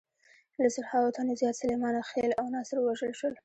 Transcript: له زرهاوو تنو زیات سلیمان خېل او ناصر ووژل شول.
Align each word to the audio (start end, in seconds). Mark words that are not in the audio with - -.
له 0.59 0.67
زرهاوو 0.75 1.13
تنو 1.15 1.33
زیات 1.41 1.55
سلیمان 1.61 1.95
خېل 2.09 2.31
او 2.39 2.45
ناصر 2.53 2.77
ووژل 2.79 3.13
شول. 3.19 3.33